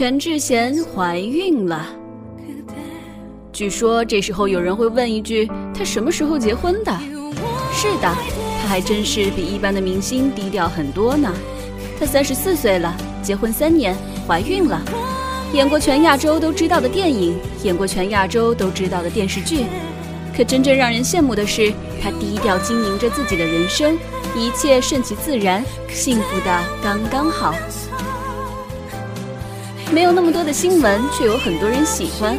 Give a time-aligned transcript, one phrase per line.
[0.00, 1.86] 全智贤怀孕了。
[3.52, 6.90] 据说这时候有人会问一句：她什么时候结婚的？
[7.70, 8.08] 是的，
[8.62, 11.30] 她还真是比一般的明星低调很多呢。
[11.98, 13.94] 她三十四岁了，结婚三年，
[14.26, 14.82] 怀孕了，
[15.52, 19.66] 演过全亚洲都知道的电影，演过全亚洲都知道的电视剧。
[20.34, 21.70] 可真正让人羡慕的是，
[22.02, 23.98] 她低调经营着自己的人生，
[24.34, 27.54] 一切顺其自然，幸福的刚刚好。
[29.92, 32.38] 没有那么多的新闻，却有很多人喜欢。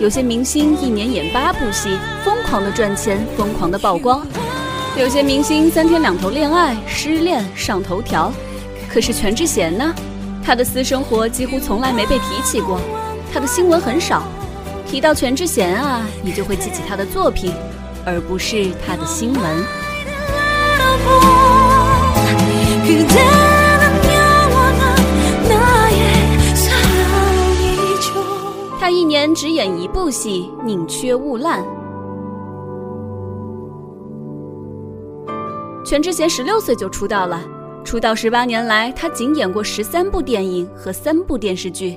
[0.00, 4.22] 有些明星一年演八部戏，疯狂的赚钱，疯狂的曝光；
[4.96, 8.32] 有些明星三天两头恋爱、失恋上头条。
[8.88, 9.94] 可是全智贤呢？
[10.42, 12.80] 她的私生活几乎从来没被提起过，
[13.34, 14.22] 她的新闻很少。
[14.86, 17.52] 提到全智贤啊，你就会记起她的作品，
[18.06, 19.42] 而不是她的新闻。
[28.98, 31.64] 一年只演一部戏，宁缺毋滥。
[35.86, 37.40] 全智贤十六岁就出道了，
[37.84, 41.96] 出道十八年来，她仅演过十三部电影和三部电视剧。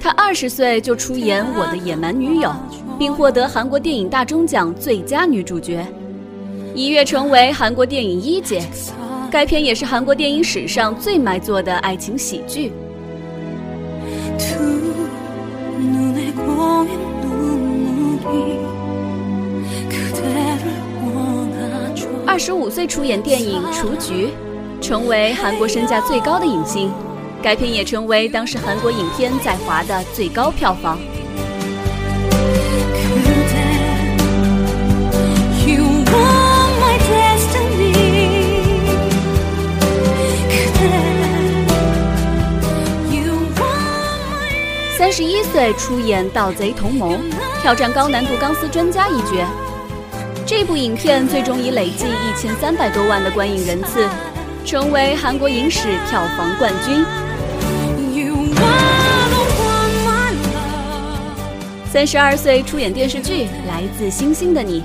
[0.00, 2.48] 她二十岁就出演《我的野蛮女友》，
[2.98, 5.86] 并获得韩国电影大钟奖最佳女主角，
[6.74, 8.60] 一跃成为韩国电影一姐。
[9.30, 12.72] 该片也是韩国电影史上最卖座的爱情喜剧。
[15.79, 18.59] 두 눈에 고인 눈물이
[19.89, 20.61] 그대를
[21.01, 24.27] 원하죠 二十五岁出演电影《雏菊》，
[24.81, 26.91] 成为韩国身价最高的影星。
[27.41, 30.97] 该片也成为当时韩国影片在华的最高票房。
[45.00, 47.12] 三十一岁出演《盗贼同盟》，
[47.62, 49.48] 挑战高难度钢丝专家一角。
[50.44, 54.06] 这部影片最终以累计一千三百多万的观影人次，
[54.62, 56.98] 成为韩国影史票房冠军。
[58.12, 64.82] You are the one my love 三十二岁出演电视剧《来自星星的你》，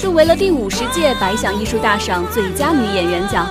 [0.00, 3.44] 入围了第五十届百想艺术大赏最佳女演员奖。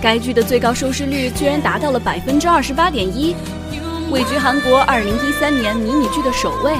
[0.00, 3.36] 该剧的最高收视率居然达到了百分之二十八点一，
[4.10, 6.74] 位居韩国二零一三年迷你剧的首位。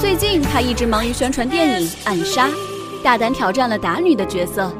[0.00, 2.48] 最近，他一直忙于宣传电影《暗杀》，
[3.02, 4.72] 大胆挑战了打女的角色。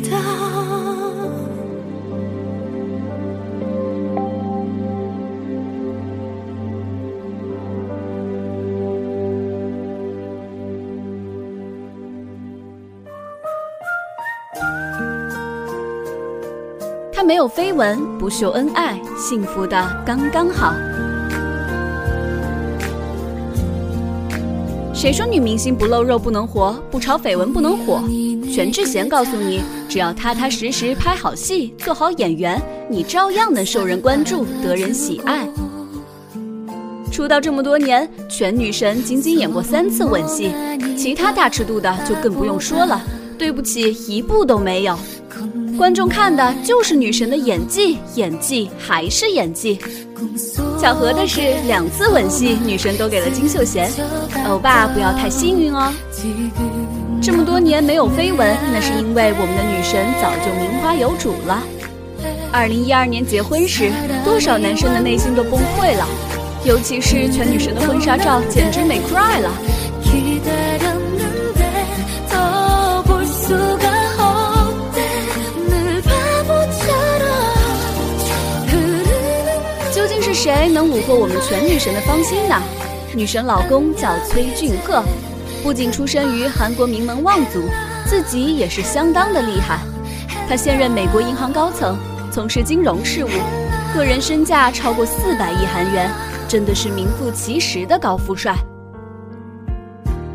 [0.00, 0.18] 他
[17.22, 20.74] 没有绯闻，不秀恩爱，幸福的刚刚好。
[24.92, 28.02] 谁说女明星不露肉不能活，不炒绯闻不能火？
[28.52, 29.62] 全智贤告诉你。
[29.94, 32.60] 只要踏踏实实拍好戏，做好演员，
[32.90, 35.46] 你照样能受人关注，得人喜爱。
[37.12, 40.50] 出道这么多年，全女神仅仅演过三次吻戏，
[40.98, 43.00] 其他大尺度的就更不用说了。
[43.38, 44.98] 对不起，一部都没有。
[45.78, 49.78] 观众看的就是女神的演技，演技还是演技。
[50.76, 53.88] 巧合的是，两次吻戏女神都给了金秀贤。
[54.48, 55.92] 欧巴不要太幸运哦。
[57.24, 61.62] 这么多年没有绯闻，那是因为我们的女神早就名花有主了。
[62.52, 63.90] 二零一二年结婚时，
[64.22, 66.06] 多少男生的内心都崩溃了，
[66.66, 69.50] 尤其是全女神的婚纱照，简直美 cry 了。
[79.94, 82.60] 究竟是谁能虏获我们全女神的芳心呢？
[83.16, 85.02] 女神老公叫崔俊赫。
[85.64, 87.62] 不仅出身于韩国名门望族，
[88.06, 89.78] 自己也是相当的厉害。
[90.46, 91.96] 他现任美国银行高层，
[92.30, 93.30] 从事金融事务，
[93.94, 96.10] 个人身价超过四百亿韩元，
[96.46, 98.54] 真的是名副其实的高富帅。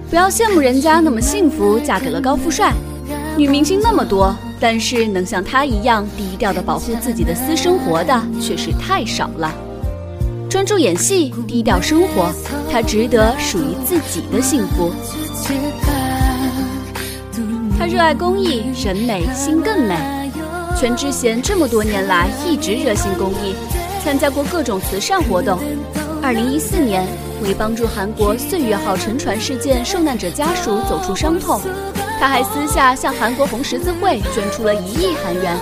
[0.09, 2.73] 不要羡慕人家那么幸福，嫁给了高富帅。
[3.37, 9.53] 女明星那么多，但是能像她一样低调的保护自己的私生活的却是太少了。
[10.49, 12.33] 专注演戏，低调生活，
[12.71, 14.91] 她值得属于自己的幸福。
[17.77, 19.95] 她热爱公益，人美心更美。
[20.77, 23.55] 全智贤这么多年来一直热心公益，
[24.03, 25.59] 参加过各种慈善活动。
[26.21, 27.05] 二零一四年，
[27.41, 31.61] 为帮助韩国岁月号沉船事件受难者家属走出伤痛，
[32.19, 35.57] 她还私下向韩国红十字会捐出了一亿韩元。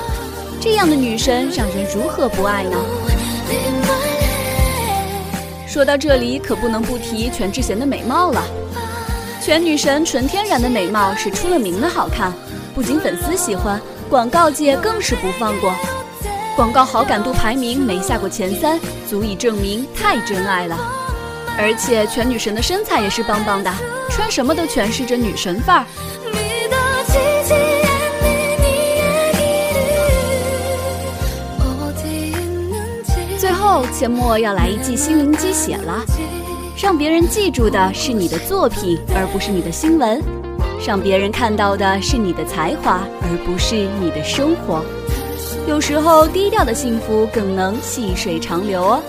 [0.59, 2.77] 这样的女神，让人如何不爱呢？
[5.67, 8.43] 说到这里，可不能不提全智贤的美貌了。
[9.47, 12.33] 全女神纯天然的美貌是出了名的好看，
[12.75, 13.79] 不仅粉丝喜欢，
[14.09, 15.73] 广告界更是不放过。
[16.53, 18.77] 广告好感度排名没下过前三，
[19.09, 20.77] 足以证明太真爱了。
[21.57, 23.73] 而且全女神的身材也是棒棒的，
[24.09, 25.85] 穿什么都诠释着女神范儿。
[33.39, 36.03] 最后，阡陌要来一记心灵鸡血了，
[36.79, 40.21] 让别人记住的是你的作品，而不是你的新闻；
[40.85, 44.85] 让别人看到的是你的才华，而不是你的生活。
[45.67, 49.01] 有时候，低调的幸福更能细水长流哦。